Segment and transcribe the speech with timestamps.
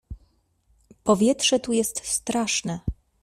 [1.03, 2.79] "Powietrze tu jest straszne!"